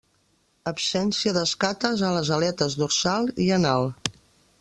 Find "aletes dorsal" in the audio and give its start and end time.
2.39-3.29